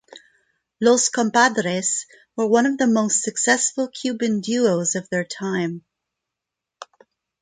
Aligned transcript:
Los 0.79 1.09
Compadres 1.11 2.07
were 2.35 2.47
one 2.47 2.65
of 2.65 2.79
the 2.79 2.87
most 2.87 3.21
successful 3.21 3.87
Cuban 3.87 4.39
duos 4.41 4.95
of 4.95 5.07
their 5.11 5.23
time. 5.23 5.83